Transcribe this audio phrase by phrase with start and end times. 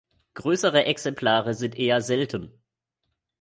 [0.33, 2.59] Größere Exemplare sind eher selten.